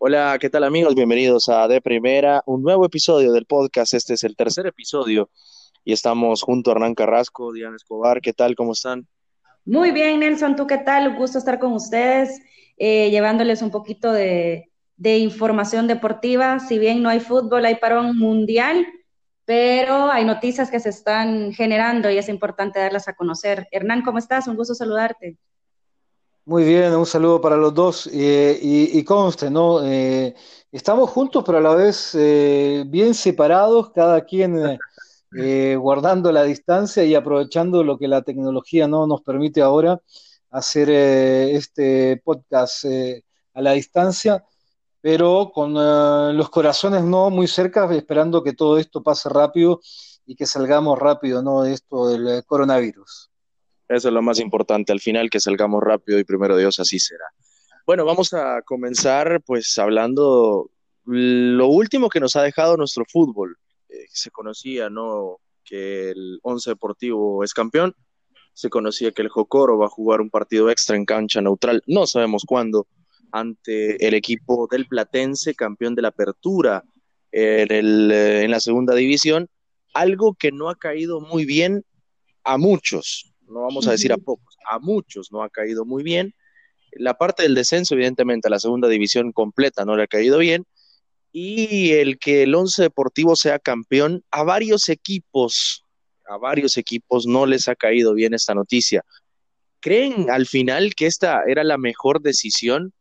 [0.00, 0.96] Hola, ¿qué tal amigos?
[0.96, 3.94] Bienvenidos a De Primera, un nuevo episodio del podcast.
[3.94, 5.30] Este es el tercer episodio
[5.84, 8.20] y estamos junto a Hernán Carrasco, Diana Escobar.
[8.20, 8.56] ¿Qué tal?
[8.56, 9.06] ¿Cómo están?
[9.64, 10.56] Muy bien, Nelson.
[10.56, 11.06] ¿Tú qué tal?
[11.06, 12.40] Un gusto estar con ustedes,
[12.76, 16.58] eh, llevándoles un poquito de, de información deportiva.
[16.58, 18.84] Si bien no hay fútbol, hay parón mundial,
[19.48, 23.66] pero hay noticias que se están generando y es importante darlas a conocer.
[23.70, 24.46] Hernán, ¿cómo estás?
[24.46, 25.38] Un gusto saludarte.
[26.44, 28.10] Muy bien, un saludo para los dos.
[28.12, 29.82] Eh, y, y conste, ¿no?
[29.82, 30.34] Eh,
[30.70, 34.78] estamos juntos, pero a la vez eh, bien separados, cada quien
[35.78, 39.98] guardando la distancia y aprovechando lo que la tecnología no nos permite ahora
[40.50, 42.84] hacer este podcast
[43.54, 44.44] a la distancia
[45.00, 49.80] pero con eh, los corazones no muy cerca, esperando que todo esto pase rápido
[50.26, 51.62] y que salgamos rápido ¿no?
[51.62, 53.30] de esto del eh, coronavirus.
[53.88, 57.24] Eso es lo más importante, al final que salgamos rápido y primero Dios así será.
[57.86, 60.70] Bueno, vamos a comenzar pues hablando
[61.06, 63.56] lo último que nos ha dejado nuestro fútbol.
[63.88, 65.38] Eh, se conocía, ¿no?
[65.64, 67.94] Que el Once Deportivo es campeón.
[68.52, 71.82] Se conocía que el Jocoro va a jugar un partido extra en cancha neutral.
[71.86, 72.86] No sabemos cuándo
[73.32, 76.84] ante el equipo del Platense, campeón de la apertura
[77.32, 79.48] en, el, eh, en la segunda división,
[79.94, 81.84] algo que no ha caído muy bien
[82.44, 86.34] a muchos, no vamos a decir a pocos, a muchos no ha caído muy bien.
[86.92, 90.64] La parte del descenso, evidentemente, a la segunda división completa no le ha caído bien.
[91.32, 95.84] Y el que el Once Deportivo sea campeón, a varios equipos,
[96.26, 99.04] a varios equipos no les ha caído bien esta noticia.
[99.80, 102.92] ¿Creen al final que esta era la mejor decisión?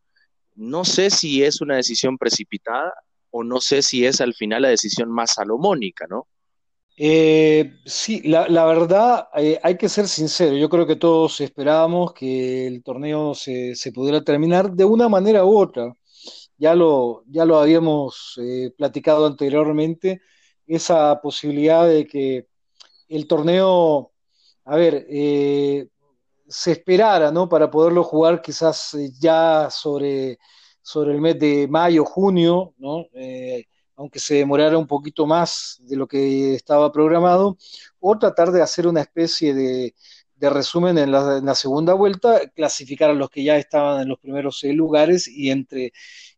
[0.58, 2.92] No sé si es una decisión precipitada
[3.30, 6.28] o no sé si es al final la decisión más salomónica, ¿no?
[7.00, 10.58] Eh, sí, la, verdad, eh, hay que ser sincero.
[10.58, 15.58] Yo creo que todos esperábamos que el torneo se, pudiera terminar de una manera u
[15.58, 15.94] otra.
[16.58, 20.22] Ya lo, ya lo habíamos eh, platicado anteriormente,
[20.66, 22.48] esa posibilidad de que
[23.10, 24.12] el torneo,
[24.66, 25.06] a ver,
[26.48, 27.50] se esperara, ¿no?
[27.50, 30.40] Para poderlo jugar quizás eh, ya sobre,
[30.82, 33.06] sobre el mes de mayo, junio, ¿no?
[33.14, 33.66] Eh,
[33.96, 37.58] aunque se demorara un poquito más de lo que estaba programado,
[38.00, 39.94] o tratar de hacer una especie de,
[40.40, 44.76] resumen en la, segunda vuelta, clasificar a los que ya estaban en los primeros seis
[44.76, 45.94] lugares y entre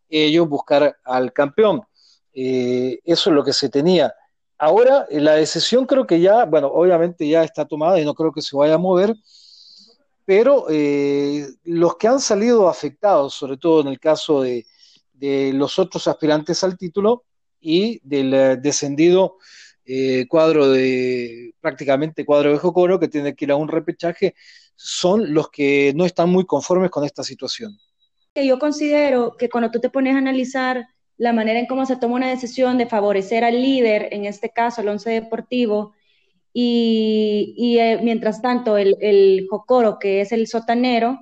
[0.07, 1.81] ellos buscar al campeón.
[2.33, 4.13] Eh, eso es lo que se tenía.
[4.57, 8.41] Ahora, la decisión creo que ya, bueno, obviamente ya está tomada y no creo que
[8.41, 9.13] se vaya a mover,
[10.29, 14.63] pero eh, los que han salido afectados, sobre todo en el caso de,
[15.19, 17.23] los otros aspirantes al título
[17.59, 19.37] y del eh, descendido
[19.85, 24.35] eh, cuadro de prácticamente cuadro de Jocoro que tiene que ir a un repechaje,
[24.75, 27.75] son los que no están muy conformes con esta situación.
[28.35, 32.17] Yo considero que cuando tú te pones a analizar la manera en cómo se toma
[32.17, 35.95] una decisión de favorecer al líder, en este caso el Once Deportivo,
[36.53, 41.19] y, eh, mientras tanto el, el Jocoro, que es el sotanero,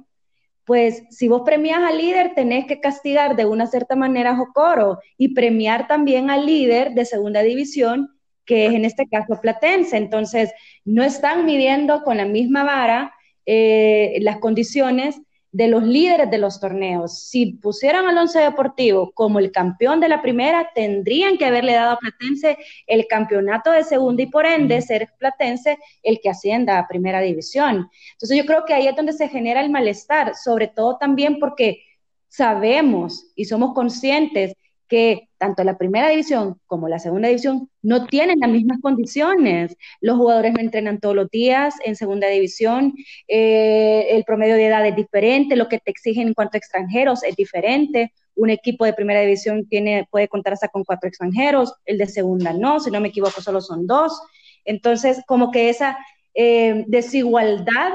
[0.68, 5.00] pues si vos premias al líder, tenés que castigar de una cierta manera a Jocoro
[5.18, 8.10] y premiar también al líder de segunda división,
[8.46, 9.96] que es en este caso Platense.
[9.96, 10.52] Entonces,
[10.84, 13.14] no están midiendo con la misma vara
[13.46, 15.22] eh, las condiciones
[15.57, 17.18] de los líderes de los torneos.
[17.18, 21.94] Si pusieran al Once Deportivo como el campeón de la primera, tendrían que haberle dado
[21.94, 26.88] a Platense el campeonato de segunda y por ende ser Platense el que ascienda a
[26.88, 27.90] primera división.
[28.12, 31.81] Entonces yo creo que ahí es donde se genera el malestar, sobre todo también porque
[32.28, 34.53] sabemos y somos conscientes
[34.88, 39.75] que tanto la primera división como la segunda división no tienen las mismas condiciones.
[40.02, 42.94] Los jugadores no entrenan todos los días en segunda división,
[43.28, 47.24] eh, el promedio de edad es diferente, lo que te exigen en cuanto a extranjeros
[47.24, 48.14] es diferente.
[48.36, 52.53] Un equipo de primera división tiene, puede contar hasta con cuatro extranjeros, el de segunda
[52.53, 54.20] no, si no me equivoco solo son dos.
[54.66, 55.97] Entonces, como que esa
[56.34, 57.94] eh, desigualdad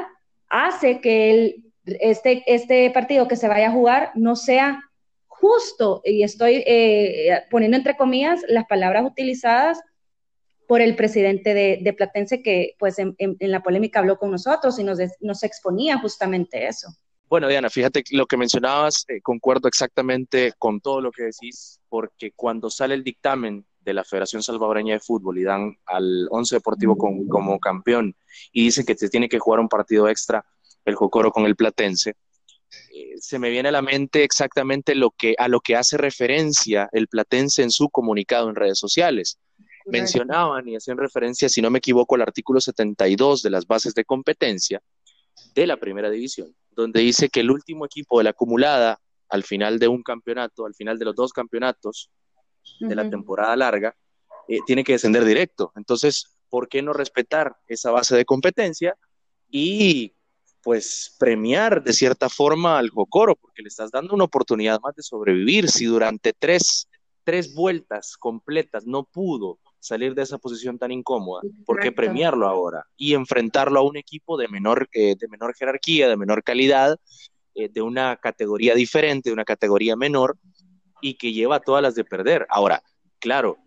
[0.48, 4.82] hace que este, este partido que se vaya a jugar no sea
[5.42, 9.80] justo, y estoy eh, poniendo entre comillas las palabras utilizadas
[10.68, 14.98] por el presidente de, Platense que pues en, la polémica habló con nosotros y nos,
[15.18, 16.88] nos exponía justamente eso.
[17.28, 22.30] Bueno, Diana, fíjate lo que mencionabas, eh, concuerdo exactamente con todo lo que decís, porque
[22.36, 26.96] cuando sale el dictamen de la Federación Salvadoreña de Fútbol y dan al Once Deportivo
[26.96, 28.14] como campeón
[28.52, 30.44] y dicen que se tiene que jugar un partido extra,
[30.84, 32.14] el Jocoro con el Platense,
[33.18, 37.08] se me viene a la mente exactamente lo que, a lo que hace referencia el
[37.08, 39.38] Platense en su comunicado en redes sociales.
[39.86, 44.04] mencionaban y hacían referencia, si no me equivoco, al artículo 72 de las bases de
[44.04, 44.80] competencia
[45.54, 49.78] de la primera división, donde dice que el último equipo de la acumulada al final
[49.78, 52.10] de un campeonato, al final de los dos campeonatos
[52.80, 53.96] de la temporada larga,
[54.46, 55.72] eh, tiene que descender directo.
[55.74, 58.96] Entonces, ¿por qué no respetar esa base de competencia
[59.50, 60.14] y
[60.62, 63.36] pues premiar de cierta forma al Jocoro?
[63.36, 65.68] Porque le estás dando una oportunidad más de sobrevivir.
[65.68, 66.88] Si durante tres,
[67.24, 72.86] tres vueltas completas no pudo salir de esa posición tan incómoda, ¿por qué premiarlo ahora?
[72.96, 76.98] Y enfrentarlo a un equipo de menor, eh, de menor jerarquía, de menor calidad,
[77.54, 80.38] eh, de una categoría diferente, de una categoría menor,
[81.00, 82.46] y que lleva todas las de perder.
[82.48, 82.80] Ahora,
[83.18, 83.58] claro,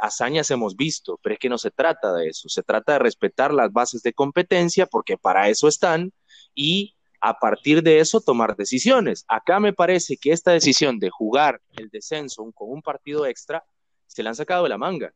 [0.00, 3.52] hazañas hemos visto, pero es que no se trata de eso, se trata de respetar
[3.52, 6.12] las bases de competencia, porque para eso están,
[6.54, 9.24] y a partir de eso tomar decisiones.
[9.28, 13.64] Acá me parece que esta decisión de jugar el descenso con un partido extra
[14.06, 15.12] se la han sacado de la manga.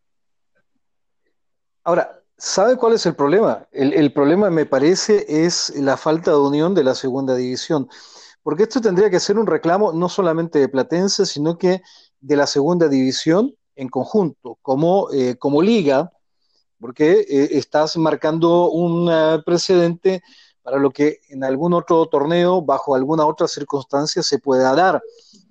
[1.83, 3.67] Ahora, ¿sabe cuál es el problema?
[3.73, 7.89] El, problema, me parece, es la falta de unión de la segunda división.
[8.43, 11.83] Porque esto tendría que ser un reclamo no solamente de Platense, sino que
[12.21, 16.13] de la segunda división en conjunto, como, eh, como liga,
[16.79, 20.23] porque eh, estás marcando un eh, precedente
[20.63, 25.03] para lo que en algún otro torneo, bajo alguna otra circunstancia, se pueda dar.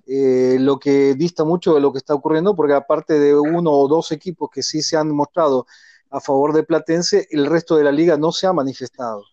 [0.05, 4.11] lo que dista mucho de lo que está ocurriendo, porque aparte de uno o dos
[4.11, 5.65] equipos que sí se han mostrado
[6.09, 9.23] a favor de Platense, el resto de la liga no se ha manifestado.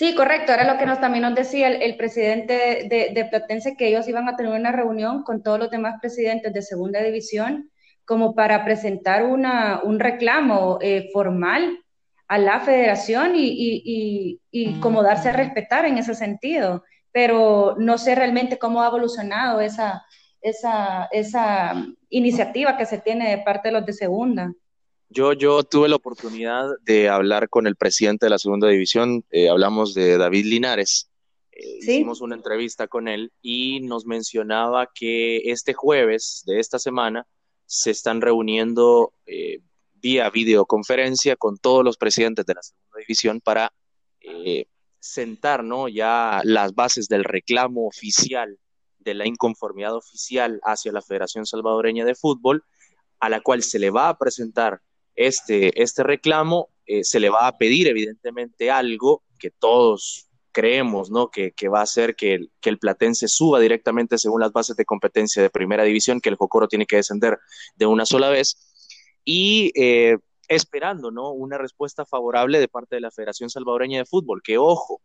[0.00, 0.54] Sí, correcto.
[0.54, 4.34] Era lo que nos, también nos decía el, presidente de, Platense, que ellos iban a
[4.34, 7.70] tener una reunión con todos los demás presidentes de segunda división
[8.06, 11.80] como para presentar una, un reclamo eh, formal
[12.28, 16.82] a la federación y, y, y, como darse a respetar en ese sentido.
[17.12, 20.02] Pero no sé realmente cómo ha evolucionado esa,
[20.40, 21.74] esa, esa
[22.08, 24.50] iniciativa que se tiene de parte de los de segunda.
[25.12, 29.48] Yo, yo tuve la oportunidad de hablar con el presidente de la segunda división, eh,
[29.48, 31.10] hablamos de David Linares.
[31.50, 37.26] Eh, hicimos una entrevista con él y nos mencionaba que este jueves de esta semana
[37.66, 39.58] se están reuniendo eh,
[39.94, 43.72] vía videoconferencia con todos los presidentes de la segunda división para
[45.00, 45.88] sentar ¿no?
[45.88, 48.60] ya las bases del reclamo oficial
[49.00, 52.62] de la inconformidad oficial hacia la Federación Salvadoreña de Fútbol,
[53.18, 54.80] a la cual se le va a presentar
[55.20, 61.30] este, este reclamo, eh, se le va a pedir evidentemente algo que todos creemos, ¿no?
[61.30, 64.86] Que, va a hacer que el, que el, Platense suba directamente según las bases de
[64.86, 67.38] competencia de primera división, que el Jocoro tiene que descender
[67.76, 68.56] de una sola vez,
[69.22, 70.16] y eh,
[70.48, 71.32] esperando, ¿no?
[71.32, 75.02] Una respuesta favorable de parte de la Federación Salvadoreña de Fútbol, que ojo,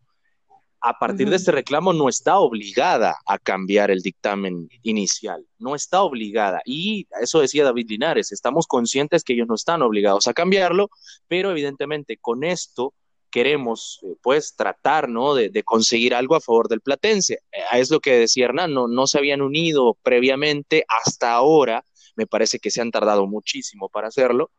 [0.88, 6.04] a partir de este reclamo no está obligada a cambiar el dictamen inicial, no está
[6.04, 6.62] obligada.
[6.64, 10.92] Y eso decía David Linares, estamos conscientes que ellos no están obligados a cambiarlo,
[11.28, 12.94] pero evidentemente con esto
[13.32, 15.34] queremos eh, pues tratar ¿no?
[15.34, 17.40] de, conseguir algo a favor del platense.
[17.52, 21.84] Eh, es lo que decía Hernán, no, no se habían unido previamente hasta ahora,
[22.16, 24.52] me parece que se han tardado muchísimo para hacerlo,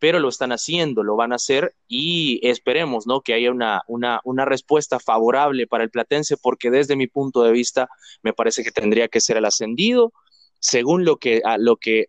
[0.00, 3.20] pero lo están haciendo, lo van a hacer y esperemos, ¿no?
[3.20, 7.52] Que haya una, una, una respuesta favorable para el Platense, porque desde mi punto de
[7.52, 7.88] vista
[8.22, 10.12] me parece que tendría que ser el ascendido,
[10.58, 12.06] según lo que, lo que,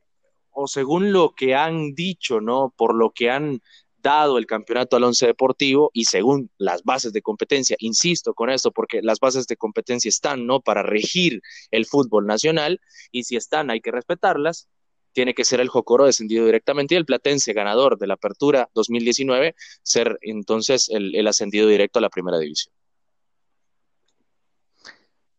[0.52, 2.74] o según lo que han dicho, ¿no?
[2.78, 3.62] Por lo que han
[4.02, 8.72] dado el campeonato al once deportivo y según las bases de competencia, insisto con esto
[8.72, 10.62] porque las bases de competencia están, ¿no?
[10.62, 12.80] Para regir el fútbol nacional
[13.12, 14.70] y si están hay que respetarlas,
[15.14, 19.56] tiene que ser el Jocoro descendido directamente y el Platense ganador de la Apertura 2019
[19.84, 22.74] ser entonces el, ascendido directo a la Primera División.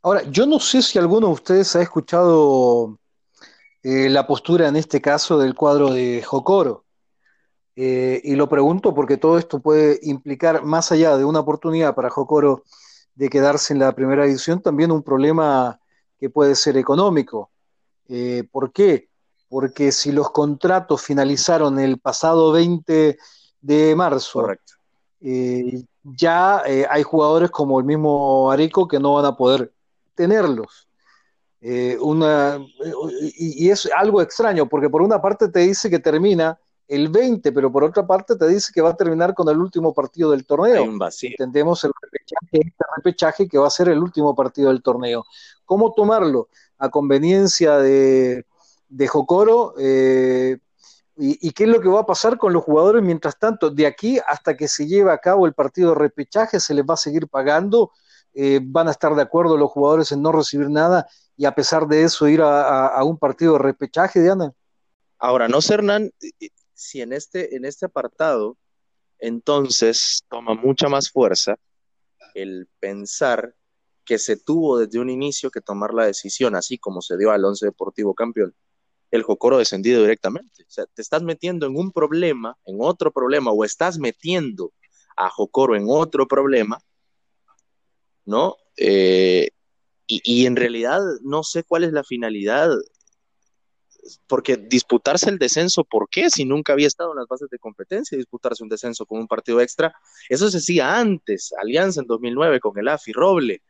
[0.02, 2.99] Ahora, yo no sé si alguno de ustedes ha escuchado
[3.83, 6.85] eh, la postura en este caso del cuadro de Jocoro.
[7.75, 12.11] Eh, y lo pregunto porque todo esto puede implicar, más allá de una oportunidad para
[12.11, 12.64] Jocoro
[13.14, 15.81] de quedarse en la primera división, también un problema
[16.19, 17.50] que puede ser económico.
[18.09, 19.09] Eh, ¿Por qué?
[19.52, 23.18] Porque si los contratos finalizaron el pasado 20
[23.61, 24.49] de marzo,
[25.21, 29.71] eh, ya eh, hay jugadores como el mismo Areco que no van a poder
[30.14, 30.88] tenerlos.
[31.61, 31.99] Eh,
[33.37, 37.71] y, es algo extraño, porque por una parte te dice que termina el 20, pero
[37.71, 40.82] por otra parte te dice que va a terminar con el último partido del torneo.
[41.21, 45.26] Entendemos el repechaje, este repechaje que va a ser el último partido del torneo.
[45.66, 46.49] ¿Cómo tomarlo?
[46.78, 48.47] A conveniencia de,
[48.92, 50.58] de Jocoro eh,
[51.16, 53.70] y, qué es lo que va a pasar con los jugadores mientras tanto.
[53.70, 56.94] De aquí hasta que se lleve a cabo el partido de repechaje, se les va
[56.94, 57.92] a seguir pagando,
[58.34, 61.06] eh, van a estar de acuerdo los jugadores en no recibir nada
[61.37, 64.52] y a pesar de eso ir a, un partido de repechaje, Diana.
[65.18, 66.11] Ahora, no sé, Hernán,
[66.75, 68.56] si en este, en este apartado,
[69.18, 71.56] entonces toma mucha más fuerza
[72.34, 73.54] el pensar
[74.04, 77.44] que se tuvo desde un inicio que tomar la decisión, así como se dio al
[77.44, 78.54] Once Deportivo campeón,
[79.12, 80.64] el Jocoro descendido directamente.
[80.64, 84.73] O sea, te estás metiendo en un problema, en otro problema, o estás metiendo
[85.16, 86.81] a Jocoro en otro problema,
[88.25, 88.57] ¿no?
[88.76, 89.50] Eh,
[90.07, 92.71] y, y, en realidad no sé cuál es la finalidad,
[94.26, 96.31] porque disputarse el descenso, ¿por qué?
[96.31, 99.61] Si nunca había estado en las bases de competencia, disputarse un descenso con un partido
[99.61, 99.95] extra,
[100.31, 103.62] eso se hacía antes, Alianza en 2009 con el AFI Roble,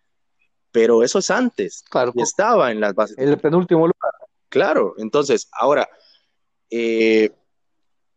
[0.71, 3.19] pero eso es antes, claro, y estaba en las bases.
[3.19, 4.12] El penúltimo lugar.
[4.53, 5.89] Claro, entonces, ahora,
[6.69, 7.31] eh,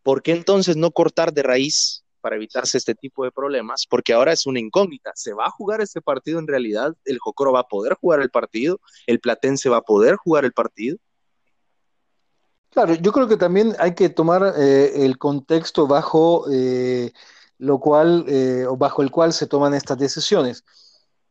[0.04, 3.86] ¿por qué entonces no cortar de raíz para evitarse este tipo de problemas?
[3.90, 5.14] Porque ahora es una incógnita.
[5.16, 6.94] ¿Se va a jugar este partido en realidad?
[7.06, 8.82] ¿El Jocoro va a poder jugar el partido?
[9.08, 10.98] ¿El Platense va a poder jugar el partido?
[12.70, 17.14] Claro, yo creo que también hay que tomar eh, el contexto bajo eh,
[17.60, 20.66] lo cual, eh, o bajo el cual se toman estas decisiones.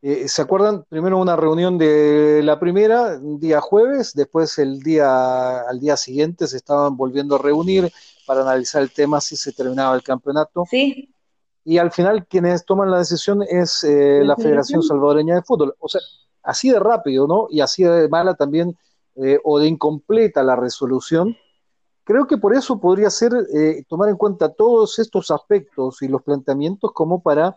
[0.06, 0.84] Eh, ¿Se acuerdan?
[0.86, 6.46] Primero una reunión de la primera, un día jueves, después el día, al día siguiente
[6.46, 7.90] se estaban volviendo a reunir
[8.26, 10.64] para analizar el tema si se terminaba el campeonato.
[10.68, 11.08] Sí.
[11.64, 15.74] Y al final quienes toman la decisión es eh, la Federación Salvadoreña de Fútbol.
[15.78, 16.02] O sea,
[16.42, 17.46] así de rápido, ¿no?
[17.48, 18.76] Y así de mala también,
[19.14, 21.34] eh, o de incompleta la resolución.
[22.04, 23.32] Creo que por eso podría ser
[23.88, 27.56] tomar en cuenta todos estos aspectos y los planteamientos como para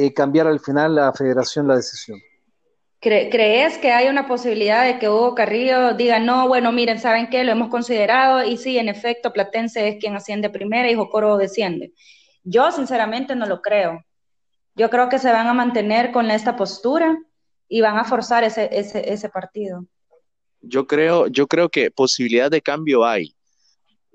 [0.00, 2.20] eh, cambiar al final la federación la decisión.
[3.00, 7.42] ¿Crees que hay una posibilidad de que Hugo Carrillo diga, no, bueno, miren, ¿saben qué?
[7.42, 11.92] Lo hemos considerado y sí, en efecto, Platense es quien asciende primera y Jocoro desciende.
[12.44, 14.04] Yo sinceramente no lo creo.
[14.76, 17.16] Yo creo que se van a mantener con esta postura
[17.68, 19.84] y van a forzar ese, ese, ese partido.
[20.60, 23.34] Yo creo, yo creo que posibilidad de cambio hay.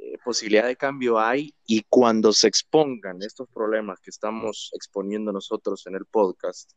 [0.06, 5.88] Eh, posibilidad de cambio hay y cuando se expongan estos problemas que estamos exponiendo nosotros
[5.88, 6.74] en el podcast,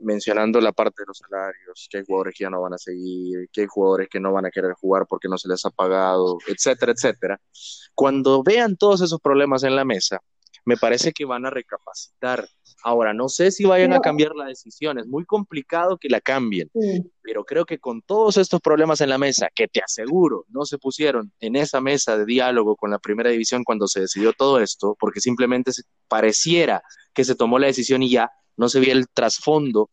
[0.00, 3.66] mencionando la parte de los salarios, hay jugadores que ya no van a seguir, hay
[3.66, 7.40] jugadores que no van a querer jugar porque no se les ha pagado, etcétera, etcétera.
[7.96, 10.20] Cuando vean todos esos problemas en la mesa,
[10.64, 12.48] me parece que van a recapacitar.
[12.84, 16.70] Ahora, no sé si vayan a cambiar la decisión, es muy complicado que la cambien,
[17.22, 20.78] pero creo que con todos estos problemas en la mesa, que te aseguro no se
[20.78, 24.96] pusieron en esa mesa de diálogo con la primera división cuando se decidió todo esto,
[24.98, 25.70] porque simplemente
[26.08, 29.90] pareciera que se tomó la decisión y ya no se veía el trasfondo.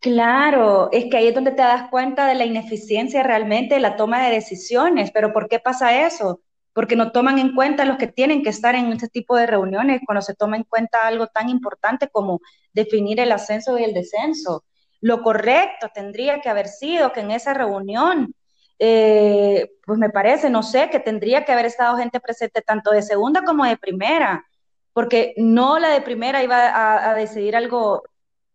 [0.00, 3.96] Claro, es que ahí es donde te das cuenta de la ineficiencia realmente de la
[3.96, 6.40] toma de decisiones, pero ¿por qué pasa eso?
[6.72, 10.00] Porque no toman en cuenta los que tienen que estar en este tipo de reuniones
[10.06, 12.40] cuando se toma en cuenta algo tan importante como
[12.72, 14.64] definir el ascenso y el descenso.
[15.00, 18.34] Lo correcto tendría que haber sido que en esa reunión,
[18.78, 23.02] eh, pues me parece, no sé, que tendría que haber estado gente presente tanto de
[23.02, 24.46] segunda como de primera,
[24.92, 28.02] porque no la de primera iba a, decidir algo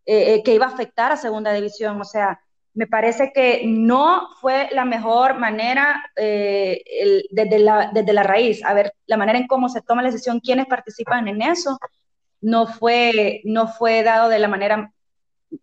[0.06, 2.40] eh, eh, que iba a afectar a segunda división, o sea,
[2.74, 6.82] me parece que no fue la mejor manera eh,
[7.30, 10.40] desde, la, desde la raíz, a ver, la manera en cómo se toma la decisión,
[10.40, 11.78] quiénes participan en eso,
[12.40, 14.92] no fue, no fue dado de la manera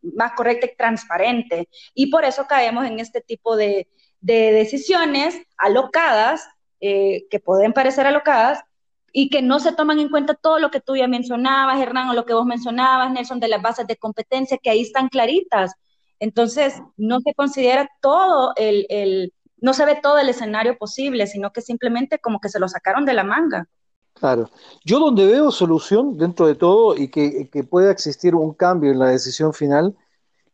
[0.01, 1.69] más correcta y transparente.
[1.93, 3.88] Y por eso caemos en este tipo de,
[4.19, 6.50] decisiones alocadas,
[6.81, 8.63] eh, que pueden parecer alocadas,
[9.12, 12.13] y que no se toman en cuenta todo lo que tú ya mencionabas, Hernán, o
[12.13, 15.75] lo que vos mencionabas, Nelson, de las bases de competencia, que ahí están claritas
[16.19, 21.62] entonces, no se considera todo el, no se ve todo el escenario posible, sino que
[21.62, 23.67] simplemente como que se lo sacaron de la manga.
[24.13, 24.50] Claro.
[24.86, 29.07] Yo donde veo solución dentro de todo y que, pueda existir un cambio en la
[29.07, 29.95] decisión final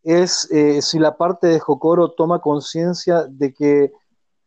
[0.03, 3.91] es eh, si la parte de Jocoro toma conciencia de que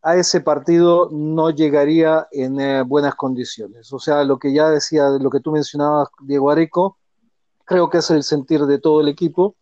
[0.01, 3.91] a ese partido no llegaría en eh, buenas condiciones.
[3.93, 6.97] O sea, lo que ya decía, lo que tú mencionabas, Diego Areco,
[7.63, 9.55] creo que es el sentir de todo el equipo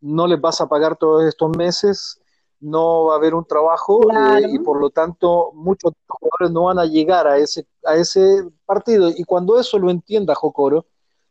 [0.00, 2.20] no les vas a pagar todos estos meses,
[2.60, 6.78] no va a haber un trabajo eh, y por lo tanto muchos jugadores no van
[6.78, 9.08] a llegar a ese, a ese partido.
[9.08, 10.86] Y cuando eso lo entienda Jocoro,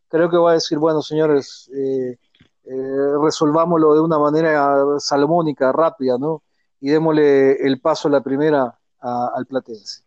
[0.08, 2.18] creo que va a decir, bueno, señores, eh,
[2.64, 6.42] eh, resolvámoslo de una manera salomónica, rápida, ¿no?
[6.80, 10.02] Y démosle el paso a la primera al Platense.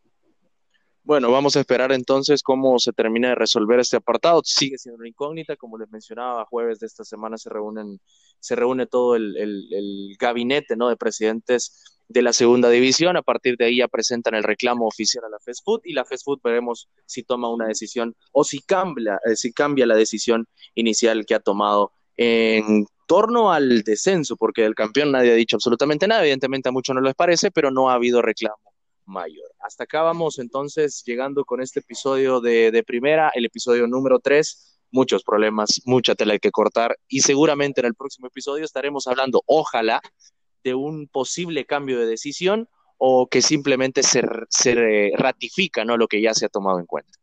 [1.05, 4.41] Bueno, vamos a esperar entonces cómo se termina de resolver este apartado.
[4.45, 8.00] Sigue siendo una incógnita, como les mencionaba, jueves de esta semana se reúnen,
[8.39, 10.88] se reúne todo el, gabinete ¿no?
[10.88, 13.17] de presidentes de la segunda división.
[13.17, 16.41] A partir de ahí ya presentan el reclamo oficial a la FESFUT y la FESFUT
[16.41, 21.36] veremos si toma una decisión o si cambia, eh, si cambia la decisión inicial que
[21.36, 26.22] ha tomado en torno al descenso, porque del campeón nadie ha dicho absolutamente nada.
[26.22, 28.62] Evidentemente a muchos no les parece, pero no ha habido reclamo
[29.05, 29.51] mayor.
[29.60, 34.79] Hasta acá vamos entonces llegando con este episodio de, primera, el episodio número 3.
[34.91, 40.01] Muchos problemas, mucha tela que cortar y seguramente en el próximo episodio estaremos hablando, ojalá,
[40.63, 45.98] de un posible cambio de decisión o que simplemente se, se ratifica ¿no?
[45.98, 47.17] lo que ya se ha tomado en cuenta.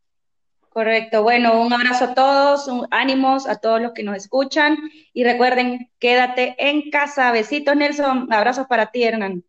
[0.70, 1.24] Correcto.
[1.24, 4.78] Bueno, un abrazo a todos, un, ánimos a todos los que nos escuchan
[5.12, 7.32] y recuerden, quédate en casa.
[7.32, 8.32] Besitos, Nelson.
[8.32, 9.44] Abrazos para ti, Hernán.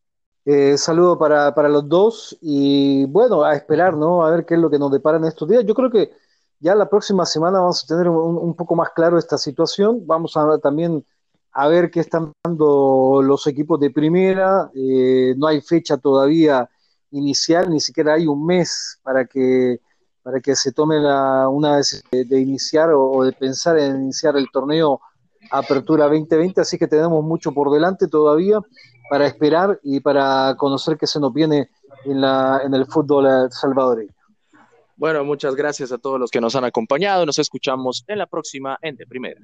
[0.46, 4.26] Eh, saludo para, para, los dos y bueno, a esperar, ¿no?
[4.26, 5.64] A ver qué es lo que nos depara en estos días.
[5.66, 6.12] Yo creo que
[6.60, 10.06] ya la próxima semana vamos a tener un, un poco más claro esta situación.
[10.06, 11.06] Vamos a también
[11.54, 14.72] a ver qué están dando los equipos de primera.
[14.74, 16.70] Eh, no hay fecha todavía
[17.12, 19.80] inicial, ni siquiera hay un mes para que
[20.24, 24.52] para que se tome la, una vez de, iniciar o, de pensar en iniciar el
[24.52, 25.02] torneo
[25.50, 28.60] Apertura 2020, así que tenemos mucho por delante todavía
[29.12, 31.70] para esperar y para conocer qué se nos viene
[32.06, 34.14] en, la, en el fútbol salvadoreño.
[34.96, 37.26] Bueno, muchas gracias a todos los que nos han acompañado.
[37.26, 39.42] Nos escuchamos en la próxima en De Primera.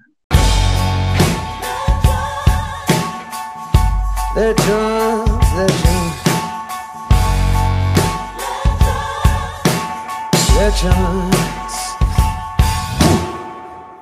[10.56, 11.57] Legend.